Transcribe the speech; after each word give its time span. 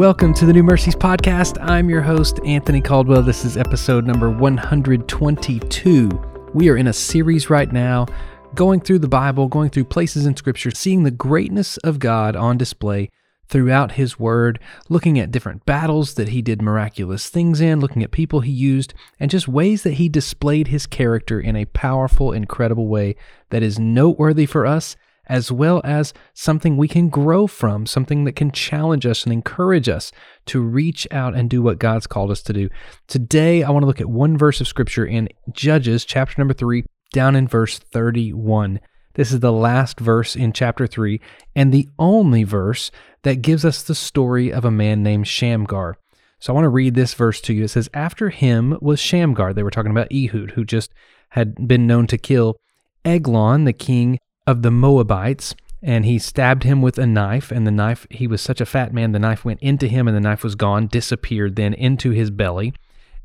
Welcome 0.00 0.32
to 0.36 0.46
the 0.46 0.54
New 0.54 0.62
Mercies 0.62 0.94
Podcast. 0.94 1.58
I'm 1.60 1.90
your 1.90 2.00
host, 2.00 2.40
Anthony 2.46 2.80
Caldwell. 2.80 3.22
This 3.22 3.44
is 3.44 3.58
episode 3.58 4.06
number 4.06 4.30
122. 4.30 6.08
We 6.54 6.70
are 6.70 6.76
in 6.78 6.86
a 6.86 6.92
series 6.94 7.50
right 7.50 7.70
now 7.70 8.06
going 8.54 8.80
through 8.80 9.00
the 9.00 9.08
Bible, 9.08 9.46
going 9.46 9.68
through 9.68 9.84
places 9.84 10.24
in 10.24 10.34
Scripture, 10.38 10.70
seeing 10.70 11.02
the 11.02 11.10
greatness 11.10 11.76
of 11.84 11.98
God 11.98 12.34
on 12.34 12.56
display 12.56 13.10
throughout 13.46 13.92
His 13.92 14.18
Word, 14.18 14.58
looking 14.88 15.18
at 15.18 15.30
different 15.30 15.66
battles 15.66 16.14
that 16.14 16.30
He 16.30 16.40
did 16.40 16.62
miraculous 16.62 17.28
things 17.28 17.60
in, 17.60 17.78
looking 17.78 18.02
at 18.02 18.10
people 18.10 18.40
He 18.40 18.52
used, 18.52 18.94
and 19.18 19.30
just 19.30 19.48
ways 19.48 19.82
that 19.82 19.94
He 19.94 20.08
displayed 20.08 20.68
His 20.68 20.86
character 20.86 21.38
in 21.38 21.56
a 21.56 21.66
powerful, 21.66 22.32
incredible 22.32 22.88
way 22.88 23.16
that 23.50 23.62
is 23.62 23.78
noteworthy 23.78 24.46
for 24.46 24.64
us 24.64 24.96
as 25.30 25.52
well 25.52 25.80
as 25.84 26.12
something 26.34 26.76
we 26.76 26.88
can 26.88 27.08
grow 27.08 27.46
from, 27.46 27.86
something 27.86 28.24
that 28.24 28.34
can 28.34 28.50
challenge 28.50 29.06
us 29.06 29.22
and 29.22 29.32
encourage 29.32 29.88
us 29.88 30.10
to 30.46 30.60
reach 30.60 31.06
out 31.12 31.36
and 31.36 31.48
do 31.48 31.62
what 31.62 31.78
God's 31.78 32.08
called 32.08 32.32
us 32.32 32.42
to 32.42 32.52
do. 32.52 32.68
Today, 33.06 33.62
I 33.62 33.70
want 33.70 33.84
to 33.84 33.86
look 33.86 34.00
at 34.00 34.10
one 34.10 34.36
verse 34.36 34.60
of 34.60 34.66
scripture 34.66 35.06
in 35.06 35.28
Judges, 35.52 36.04
chapter 36.04 36.34
number 36.36 36.52
three, 36.52 36.82
down 37.12 37.36
in 37.36 37.46
verse 37.46 37.78
31. 37.78 38.80
This 39.14 39.32
is 39.32 39.38
the 39.38 39.52
last 39.52 40.00
verse 40.00 40.34
in 40.34 40.52
chapter 40.52 40.86
3 40.86 41.20
and 41.54 41.72
the 41.72 41.88
only 41.98 42.44
verse 42.44 42.90
that 43.22 43.42
gives 43.42 43.64
us 43.64 43.82
the 43.82 43.94
story 43.94 44.52
of 44.52 44.64
a 44.64 44.70
man 44.70 45.02
named 45.02 45.28
Shamgar. 45.28 45.96
So 46.40 46.52
I 46.52 46.54
want 46.54 46.64
to 46.64 46.70
read 46.70 46.94
this 46.94 47.14
verse 47.14 47.40
to 47.42 47.52
you. 47.52 47.64
It 47.64 47.68
says, 47.68 47.90
After 47.92 48.30
him 48.30 48.78
was 48.80 48.98
Shamgar. 48.98 49.52
They 49.52 49.62
were 49.62 49.70
talking 49.70 49.90
about 49.90 50.12
Ehud, 50.12 50.52
who 50.52 50.64
just 50.64 50.92
had 51.30 51.68
been 51.68 51.86
known 51.86 52.06
to 52.06 52.18
kill 52.18 52.56
Eglon, 53.04 53.64
the 53.64 53.72
king 53.72 54.18
of 54.50 54.62
the 54.62 54.70
Moabites, 54.70 55.54
and 55.80 56.04
he 56.04 56.18
stabbed 56.18 56.64
him 56.64 56.82
with 56.82 56.98
a 56.98 57.06
knife. 57.06 57.50
And 57.52 57.66
the 57.66 57.70
knife, 57.70 58.06
he 58.10 58.26
was 58.26 58.42
such 58.42 58.60
a 58.60 58.66
fat 58.66 58.92
man, 58.92 59.12
the 59.12 59.18
knife 59.18 59.44
went 59.44 59.60
into 59.60 59.86
him, 59.86 60.08
and 60.08 60.16
the 60.16 60.20
knife 60.20 60.42
was 60.42 60.56
gone, 60.56 60.88
disappeared 60.88 61.54
then 61.56 61.72
into 61.72 62.10
his 62.10 62.30
belly. 62.30 62.74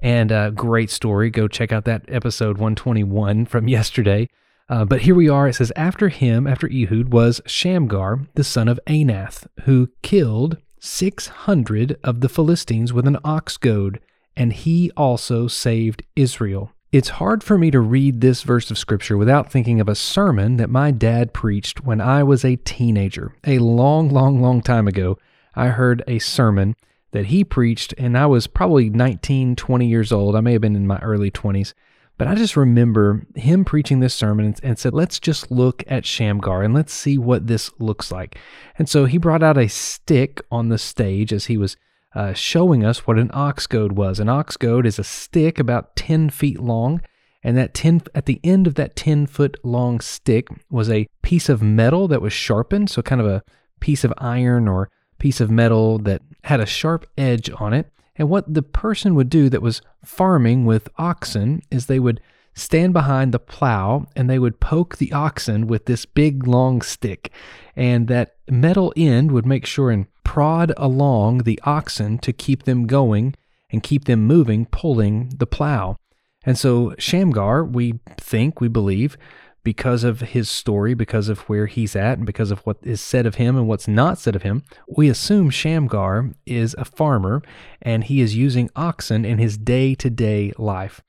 And 0.00 0.30
uh, 0.30 0.50
great 0.50 0.90
story. 0.90 1.30
Go 1.30 1.48
check 1.48 1.72
out 1.72 1.86
that 1.86 2.04
episode 2.08 2.58
121 2.58 3.46
from 3.46 3.68
yesterday. 3.78 4.28
Uh, 4.68 4.84
but 4.84 5.02
here 5.02 5.14
we 5.14 5.28
are. 5.28 5.48
It 5.48 5.54
says, 5.54 5.72
After 5.76 6.10
him, 6.10 6.46
after 6.46 6.68
Ehud, 6.68 7.12
was 7.12 7.40
Shamgar, 7.46 8.26
the 8.34 8.44
son 8.44 8.68
of 8.68 8.78
Anath, 8.86 9.46
who 9.64 9.90
killed 10.02 10.58
600 10.80 11.98
of 12.04 12.20
the 12.20 12.28
Philistines 12.28 12.92
with 12.92 13.06
an 13.06 13.18
ox 13.24 13.56
goad, 13.56 13.98
and 14.36 14.52
he 14.52 14.90
also 14.96 15.48
saved 15.48 16.02
Israel. 16.16 16.72
It's 16.94 17.08
hard 17.08 17.42
for 17.42 17.58
me 17.58 17.72
to 17.72 17.80
read 17.80 18.20
this 18.20 18.44
verse 18.44 18.70
of 18.70 18.78
scripture 18.78 19.16
without 19.16 19.50
thinking 19.50 19.80
of 19.80 19.88
a 19.88 19.96
sermon 19.96 20.58
that 20.58 20.70
my 20.70 20.92
dad 20.92 21.32
preached 21.34 21.82
when 21.82 22.00
I 22.00 22.22
was 22.22 22.44
a 22.44 22.54
teenager. 22.54 23.34
A 23.44 23.58
long, 23.58 24.10
long, 24.10 24.40
long 24.40 24.62
time 24.62 24.86
ago, 24.86 25.18
I 25.56 25.70
heard 25.70 26.04
a 26.06 26.20
sermon 26.20 26.76
that 27.10 27.26
he 27.26 27.42
preached, 27.42 27.94
and 27.98 28.16
I 28.16 28.26
was 28.26 28.46
probably 28.46 28.90
19, 28.90 29.56
20 29.56 29.88
years 29.88 30.12
old. 30.12 30.36
I 30.36 30.40
may 30.40 30.52
have 30.52 30.60
been 30.60 30.76
in 30.76 30.86
my 30.86 31.00
early 31.00 31.32
20s. 31.32 31.74
But 32.16 32.28
I 32.28 32.36
just 32.36 32.56
remember 32.56 33.26
him 33.34 33.64
preaching 33.64 33.98
this 33.98 34.14
sermon 34.14 34.54
and, 34.62 34.78
said, 34.78 34.94
let's 34.94 35.18
just 35.18 35.50
look 35.50 35.82
at 35.88 36.06
Shamgar 36.06 36.62
and 36.62 36.72
let's 36.72 36.94
see 36.94 37.18
what 37.18 37.48
this 37.48 37.72
looks 37.80 38.12
like. 38.12 38.38
And 38.78 38.88
so 38.88 39.06
he 39.06 39.18
brought 39.18 39.42
out 39.42 39.58
a 39.58 39.66
stick 39.68 40.40
on 40.48 40.68
the 40.68 40.78
stage 40.78 41.32
as 41.32 41.46
he 41.46 41.56
was 41.56 41.76
uh, 42.14 42.32
showing 42.32 42.84
us 42.84 43.06
what 43.06 43.18
an 43.18 43.30
ox 43.34 43.66
goad 43.66 43.92
was. 43.92 44.20
An 44.20 44.28
ox 44.28 44.56
goad 44.56 44.86
is 44.86 44.98
a 44.98 45.04
stick 45.04 45.58
about 45.58 45.96
10 45.96 46.30
feet 46.30 46.60
long, 46.60 47.00
and 47.42 47.56
that 47.56 47.74
10 47.74 48.02
at 48.14 48.26
the 48.26 48.40
end 48.44 48.66
of 48.66 48.74
that 48.76 48.96
10 48.96 49.26
foot 49.26 49.58
long 49.62 50.00
stick 50.00 50.48
was 50.70 50.88
a 50.88 51.08
piece 51.22 51.48
of 51.48 51.62
metal 51.62 52.08
that 52.08 52.22
was 52.22 52.32
sharpened, 52.32 52.90
so 52.90 53.02
kind 53.02 53.20
of 53.20 53.26
a 53.26 53.42
piece 53.80 54.04
of 54.04 54.14
iron 54.18 54.68
or 54.68 54.90
piece 55.18 55.40
of 55.40 55.50
metal 55.50 55.98
that 55.98 56.22
had 56.44 56.60
a 56.60 56.66
sharp 56.66 57.06
edge 57.18 57.50
on 57.58 57.72
it. 57.72 57.90
And 58.16 58.28
what 58.28 58.52
the 58.52 58.62
person 58.62 59.14
would 59.16 59.28
do 59.28 59.48
that 59.48 59.62
was 59.62 59.82
farming 60.04 60.66
with 60.66 60.88
oxen 60.98 61.62
is 61.70 61.86
they 61.86 61.98
would 61.98 62.20
stand 62.54 62.92
behind 62.92 63.32
the 63.32 63.38
plow 63.38 64.06
and 64.14 64.28
they 64.28 64.38
would 64.38 64.60
poke 64.60 64.96
the 64.96 65.12
oxen 65.12 65.66
with 65.66 65.86
this 65.86 66.06
big 66.06 66.46
long 66.46 66.82
stick. 66.82 67.30
And 67.76 68.08
that 68.08 68.36
metal 68.48 68.92
end 68.96 69.32
would 69.32 69.46
make 69.46 69.66
sure 69.66 69.90
and 69.90 70.06
prod 70.24 70.72
along 70.76 71.38
the 71.38 71.60
oxen 71.64 72.18
to 72.18 72.32
keep 72.32 72.64
them 72.64 72.86
going 72.86 73.34
and 73.70 73.82
keep 73.82 74.04
them 74.04 74.26
moving, 74.26 74.66
pulling 74.66 75.30
the 75.36 75.46
plow. 75.46 75.96
And 76.44 76.58
so 76.58 76.94
Shamgar, 76.98 77.64
we 77.64 78.00
think, 78.18 78.60
we 78.60 78.68
believe, 78.68 79.16
because 79.64 80.04
of 80.04 80.20
his 80.20 80.48
story, 80.50 80.92
because 80.92 81.28
of 81.30 81.40
where 81.48 81.66
he's 81.66 81.96
at, 81.96 82.18
and 82.18 82.26
because 82.26 82.50
of 82.50 82.60
what 82.60 82.76
is 82.82 83.00
said 83.00 83.24
of 83.26 83.36
him 83.36 83.56
and 83.56 83.66
what's 83.66 83.88
not 83.88 84.18
said 84.18 84.36
of 84.36 84.42
him, 84.42 84.62
we 84.86 85.08
assume 85.08 85.50
Shamgar 85.50 86.30
is 86.46 86.74
a 86.78 86.84
farmer 86.84 87.42
and 87.80 88.04
he 88.04 88.20
is 88.20 88.36
using 88.36 88.70
oxen 88.76 89.24
in 89.24 89.38
his 89.38 89.56
day 89.56 89.94
to 89.94 90.10
day 90.10 90.52
life. 90.58 91.02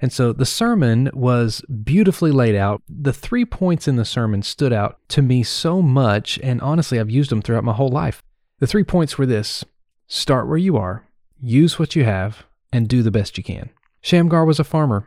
And 0.00 0.12
so 0.12 0.32
the 0.32 0.46
sermon 0.46 1.10
was 1.12 1.62
beautifully 1.84 2.32
laid 2.32 2.54
out. 2.54 2.82
The 2.88 3.12
three 3.12 3.44
points 3.44 3.86
in 3.86 3.96
the 3.96 4.04
sermon 4.04 4.42
stood 4.42 4.72
out 4.72 4.98
to 5.08 5.22
me 5.22 5.42
so 5.42 5.82
much, 5.82 6.38
and 6.42 6.60
honestly, 6.62 6.98
I've 6.98 7.10
used 7.10 7.30
them 7.30 7.42
throughout 7.42 7.64
my 7.64 7.74
whole 7.74 7.90
life. 7.90 8.22
The 8.60 8.66
three 8.66 8.84
points 8.84 9.18
were 9.18 9.26
this 9.26 9.64
start 10.06 10.48
where 10.48 10.58
you 10.58 10.76
are, 10.76 11.06
use 11.40 11.78
what 11.78 11.94
you 11.94 12.04
have, 12.04 12.44
and 12.72 12.88
do 12.88 13.02
the 13.02 13.10
best 13.10 13.36
you 13.36 13.44
can. 13.44 13.70
Shamgar 14.00 14.44
was 14.44 14.58
a 14.58 14.64
farmer, 14.64 15.06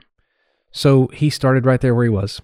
so 0.72 1.08
he 1.08 1.30
started 1.30 1.66
right 1.66 1.82
there 1.82 1.96
where 1.96 2.06
he 2.06 2.10
was. 2.10 2.42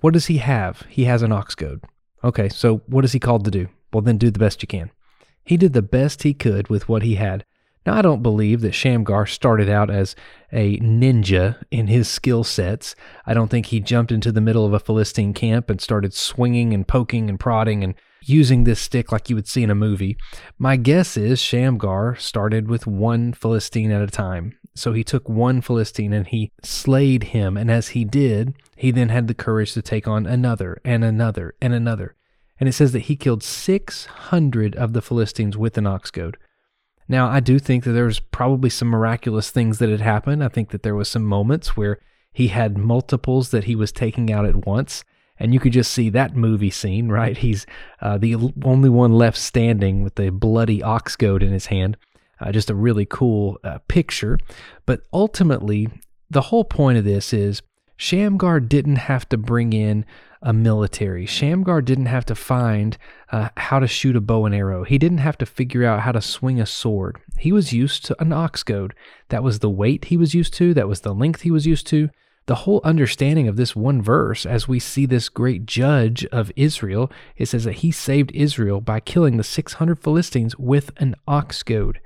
What 0.00 0.14
does 0.14 0.26
he 0.26 0.38
have? 0.38 0.82
He 0.88 1.04
has 1.04 1.22
an 1.22 1.32
ox 1.32 1.54
goad. 1.54 1.82
Okay, 2.24 2.48
so 2.48 2.78
what 2.86 3.04
is 3.04 3.12
he 3.12 3.18
called 3.18 3.44
to 3.44 3.50
do? 3.50 3.68
Well, 3.92 4.02
then 4.02 4.18
do 4.18 4.30
the 4.30 4.38
best 4.38 4.62
you 4.62 4.68
can. 4.68 4.90
He 5.44 5.56
did 5.56 5.72
the 5.72 5.82
best 5.82 6.22
he 6.22 6.34
could 6.34 6.68
with 6.68 6.88
what 6.88 7.02
he 7.02 7.16
had. 7.16 7.44
Now, 7.84 7.94
I 7.94 8.02
don't 8.02 8.22
believe 8.22 8.60
that 8.60 8.74
Shamgar 8.74 9.26
started 9.26 9.68
out 9.68 9.90
as 9.90 10.14
a 10.52 10.78
ninja 10.78 11.56
in 11.70 11.88
his 11.88 12.08
skill 12.08 12.44
sets. 12.44 12.94
I 13.26 13.34
don't 13.34 13.48
think 13.48 13.66
he 13.66 13.80
jumped 13.80 14.12
into 14.12 14.30
the 14.30 14.40
middle 14.40 14.64
of 14.64 14.72
a 14.72 14.78
Philistine 14.78 15.34
camp 15.34 15.68
and 15.68 15.80
started 15.80 16.14
swinging 16.14 16.72
and 16.72 16.86
poking 16.86 17.28
and 17.28 17.40
prodding 17.40 17.82
and 17.82 17.94
using 18.24 18.62
this 18.64 18.80
stick 18.80 19.10
like 19.10 19.28
you 19.28 19.34
would 19.34 19.48
see 19.48 19.64
in 19.64 19.70
a 19.70 19.74
movie. 19.74 20.16
My 20.58 20.76
guess 20.76 21.16
is 21.16 21.40
Shamgar 21.40 22.14
started 22.16 22.68
with 22.68 22.86
one 22.86 23.32
Philistine 23.32 23.90
at 23.90 24.02
a 24.02 24.06
time. 24.06 24.56
So 24.74 24.92
he 24.92 25.04
took 25.04 25.28
one 25.28 25.60
Philistine 25.60 26.12
and 26.12 26.26
he 26.26 26.52
slayed 26.62 27.24
him. 27.24 27.56
And 27.56 27.70
as 27.70 27.88
he 27.88 28.04
did, 28.04 28.54
he 28.76 28.90
then 28.90 29.08
had 29.08 29.26
the 29.26 29.34
courage 29.34 29.74
to 29.74 29.82
take 29.82 30.06
on 30.06 30.24
another 30.26 30.80
and 30.84 31.04
another 31.04 31.54
and 31.60 31.74
another. 31.74 32.14
And 32.60 32.68
it 32.68 32.72
says 32.72 32.92
that 32.92 33.00
he 33.00 33.16
killed 33.16 33.42
600 33.42 34.76
of 34.76 34.92
the 34.92 35.02
Philistines 35.02 35.56
with 35.56 35.76
an 35.76 35.86
ox 35.86 36.10
goad. 36.10 36.36
Now, 37.08 37.28
I 37.28 37.40
do 37.40 37.58
think 37.58 37.84
that 37.84 37.92
there 37.92 38.06
was 38.06 38.20
probably 38.20 38.70
some 38.70 38.88
miraculous 38.88 39.50
things 39.50 39.78
that 39.78 39.88
had 39.88 40.00
happened. 40.00 40.42
I 40.42 40.48
think 40.48 40.70
that 40.70 40.82
there 40.82 40.94
was 40.94 41.08
some 41.08 41.24
moments 41.24 41.76
where 41.76 41.98
he 42.32 42.48
had 42.48 42.78
multiples 42.78 43.50
that 43.50 43.64
he 43.64 43.76
was 43.76 43.92
taking 43.92 44.32
out 44.32 44.46
at 44.46 44.66
once. 44.66 45.04
And 45.38 45.52
you 45.52 45.60
could 45.60 45.72
just 45.72 45.92
see 45.92 46.08
that 46.10 46.36
movie 46.36 46.70
scene, 46.70 47.08
right? 47.08 47.36
He's 47.36 47.66
uh, 48.00 48.18
the 48.18 48.52
only 48.64 48.88
one 48.88 49.12
left 49.12 49.38
standing 49.38 50.02
with 50.02 50.14
the 50.14 50.30
bloody 50.30 50.82
ox 50.82 51.16
goad 51.16 51.42
in 51.42 51.52
his 51.52 51.66
hand. 51.66 51.96
Uh, 52.40 52.52
just 52.52 52.70
a 52.70 52.74
really 52.74 53.06
cool 53.06 53.58
uh, 53.64 53.78
picture. 53.88 54.38
But 54.86 55.02
ultimately, 55.12 55.88
the 56.30 56.42
whole 56.42 56.64
point 56.64 56.98
of 56.98 57.04
this 57.04 57.32
is 57.32 57.62
Shamgar 58.02 58.58
didn't 58.58 58.96
have 58.96 59.28
to 59.28 59.36
bring 59.36 59.72
in 59.72 60.04
a 60.42 60.52
military. 60.52 61.24
Shamgar 61.24 61.80
didn't 61.80 62.06
have 62.06 62.26
to 62.26 62.34
find 62.34 62.98
uh, 63.30 63.50
how 63.56 63.78
to 63.78 63.86
shoot 63.86 64.16
a 64.16 64.20
bow 64.20 64.44
and 64.44 64.52
arrow. 64.52 64.82
He 64.82 64.98
didn't 64.98 65.18
have 65.18 65.38
to 65.38 65.46
figure 65.46 65.84
out 65.84 66.00
how 66.00 66.10
to 66.10 66.20
swing 66.20 66.60
a 66.60 66.66
sword. 66.66 67.20
He 67.38 67.52
was 67.52 67.72
used 67.72 68.04
to 68.06 68.20
an 68.20 68.32
ox 68.32 68.64
goad. 68.64 68.92
That 69.28 69.44
was 69.44 69.60
the 69.60 69.70
weight 69.70 70.06
he 70.06 70.16
was 70.16 70.34
used 70.34 70.52
to, 70.54 70.74
that 70.74 70.88
was 70.88 71.02
the 71.02 71.14
length 71.14 71.42
he 71.42 71.52
was 71.52 71.64
used 71.64 71.86
to. 71.88 72.10
The 72.46 72.56
whole 72.66 72.80
understanding 72.82 73.46
of 73.46 73.54
this 73.54 73.76
one 73.76 74.02
verse, 74.02 74.44
as 74.44 74.66
we 74.66 74.80
see 74.80 75.06
this 75.06 75.28
great 75.28 75.64
judge 75.64 76.26
of 76.32 76.50
Israel, 76.56 77.08
it 77.36 77.46
says 77.46 77.62
that 77.62 77.82
he 77.84 77.92
saved 77.92 78.32
Israel 78.34 78.80
by 78.80 78.98
killing 78.98 79.36
the 79.36 79.44
600 79.44 80.00
Philistines 80.00 80.58
with 80.58 80.90
an 80.96 81.14
ox 81.28 81.62
goad. 81.62 82.00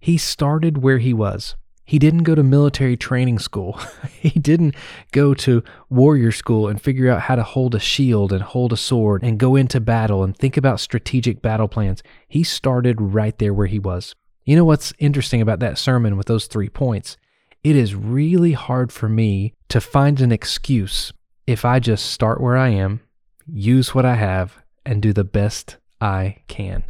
He 0.00 0.18
started 0.18 0.78
where 0.78 0.98
he 0.98 1.12
was. 1.12 1.54
He 1.86 2.00
didn't 2.00 2.24
go 2.24 2.34
to 2.34 2.42
military 2.42 2.96
training 2.96 3.38
school. 3.38 3.80
he 4.20 4.40
didn't 4.40 4.74
go 5.12 5.34
to 5.34 5.62
warrior 5.88 6.32
school 6.32 6.66
and 6.66 6.82
figure 6.82 7.08
out 7.08 7.22
how 7.22 7.36
to 7.36 7.44
hold 7.44 7.76
a 7.76 7.80
shield 7.80 8.32
and 8.32 8.42
hold 8.42 8.72
a 8.72 8.76
sword 8.76 9.22
and 9.22 9.38
go 9.38 9.54
into 9.54 9.78
battle 9.80 10.24
and 10.24 10.36
think 10.36 10.56
about 10.56 10.80
strategic 10.80 11.40
battle 11.40 11.68
plans. 11.68 12.02
He 12.26 12.42
started 12.42 13.00
right 13.00 13.38
there 13.38 13.54
where 13.54 13.68
he 13.68 13.78
was. 13.78 14.16
You 14.44 14.56
know 14.56 14.64
what's 14.64 14.92
interesting 14.98 15.40
about 15.40 15.60
that 15.60 15.78
sermon 15.78 16.16
with 16.16 16.26
those 16.26 16.46
three 16.46 16.68
points? 16.68 17.16
It 17.62 17.76
is 17.76 17.94
really 17.94 18.52
hard 18.52 18.90
for 18.92 19.08
me 19.08 19.54
to 19.68 19.80
find 19.80 20.20
an 20.20 20.32
excuse 20.32 21.12
if 21.46 21.64
I 21.64 21.78
just 21.78 22.06
start 22.06 22.40
where 22.40 22.56
I 22.56 22.70
am, 22.70 23.00
use 23.46 23.94
what 23.94 24.04
I 24.04 24.16
have, 24.16 24.56
and 24.84 25.00
do 25.00 25.12
the 25.12 25.24
best 25.24 25.76
I 26.00 26.38
can. 26.48 26.84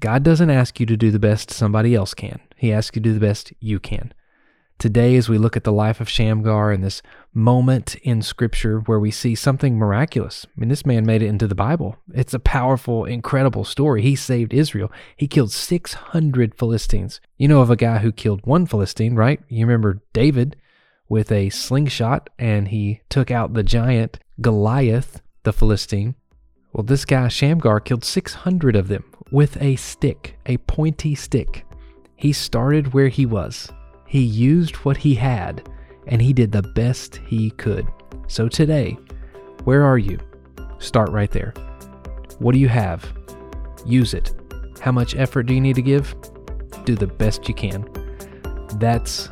God 0.00 0.22
doesn't 0.22 0.50
ask 0.50 0.80
you 0.80 0.86
to 0.86 0.96
do 0.96 1.10
the 1.10 1.18
best 1.18 1.50
somebody 1.50 1.94
else 1.94 2.14
can. 2.14 2.40
He 2.64 2.72
asks 2.72 2.96
you 2.96 3.02
to 3.02 3.08
do 3.10 3.12
the 3.12 3.20
best 3.20 3.52
you 3.60 3.78
can. 3.78 4.14
Today, 4.78 5.16
as 5.16 5.28
we 5.28 5.36
look 5.36 5.54
at 5.54 5.64
the 5.64 5.72
life 5.72 6.00
of 6.00 6.08
Shamgar 6.08 6.72
and 6.72 6.82
this 6.82 7.02
moment 7.34 7.94
in 7.96 8.22
Scripture 8.22 8.80
where 8.80 8.98
we 8.98 9.10
see 9.10 9.34
something 9.34 9.76
miraculous, 9.76 10.46
I 10.46 10.60
mean, 10.60 10.70
this 10.70 10.86
man 10.86 11.04
made 11.04 11.20
it 11.22 11.26
into 11.26 11.46
the 11.46 11.54
Bible. 11.54 11.98
It's 12.14 12.32
a 12.32 12.38
powerful, 12.38 13.04
incredible 13.04 13.64
story. 13.64 14.00
He 14.00 14.16
saved 14.16 14.54
Israel, 14.54 14.90
he 15.14 15.28
killed 15.28 15.52
600 15.52 16.54
Philistines. 16.54 17.20
You 17.36 17.48
know 17.48 17.60
of 17.60 17.68
a 17.68 17.76
guy 17.76 17.98
who 17.98 18.12
killed 18.12 18.46
one 18.46 18.64
Philistine, 18.64 19.14
right? 19.14 19.42
You 19.50 19.66
remember 19.66 20.00
David 20.14 20.56
with 21.06 21.30
a 21.30 21.50
slingshot 21.50 22.30
and 22.38 22.68
he 22.68 23.02
took 23.10 23.30
out 23.30 23.52
the 23.52 23.62
giant 23.62 24.20
Goliath, 24.40 25.20
the 25.42 25.52
Philistine. 25.52 26.14
Well, 26.72 26.84
this 26.84 27.04
guy, 27.04 27.28
Shamgar, 27.28 27.80
killed 27.80 28.04
600 28.04 28.74
of 28.74 28.88
them 28.88 29.04
with 29.30 29.60
a 29.60 29.76
stick, 29.76 30.38
a 30.46 30.56
pointy 30.56 31.14
stick. 31.14 31.66
He 32.24 32.32
started 32.32 32.94
where 32.94 33.08
he 33.08 33.26
was. 33.26 33.70
He 34.06 34.22
used 34.22 34.76
what 34.76 34.96
he 34.96 35.14
had, 35.14 35.68
and 36.06 36.22
he 36.22 36.32
did 36.32 36.52
the 36.52 36.62
best 36.62 37.16
he 37.16 37.50
could. 37.50 37.86
So 38.28 38.48
today, 38.48 38.96
where 39.64 39.82
are 39.82 39.98
you? 39.98 40.18
Start 40.78 41.10
right 41.10 41.30
there. 41.30 41.52
What 42.38 42.52
do 42.52 42.58
you 42.58 42.68
have? 42.68 43.04
Use 43.84 44.14
it. 44.14 44.32
How 44.80 44.90
much 44.90 45.14
effort 45.14 45.42
do 45.42 45.52
you 45.52 45.60
need 45.60 45.76
to 45.76 45.82
give? 45.82 46.14
Do 46.86 46.94
the 46.94 47.08
best 47.08 47.46
you 47.46 47.54
can. 47.54 47.86
That's 48.78 49.28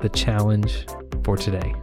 the 0.00 0.10
challenge 0.14 0.86
for 1.24 1.36
today. 1.36 1.74